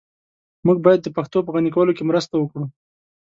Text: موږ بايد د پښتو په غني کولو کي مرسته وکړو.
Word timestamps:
موږ 0.65 0.77
بايد 0.85 1.01
د 1.03 1.07
پښتو 1.17 1.37
په 1.45 1.51
غني 1.55 1.69
کولو 1.75 1.95
کي 1.97 2.03
مرسته 2.09 2.33
وکړو. 2.37 2.65